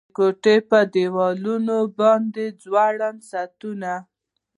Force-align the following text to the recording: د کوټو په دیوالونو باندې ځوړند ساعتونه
د 0.07 0.13
کوټو 0.17 0.55
په 0.69 0.79
دیوالونو 0.93 1.77
باندې 1.99 2.45
ځوړند 2.61 3.19
ساعتونه 3.31 3.91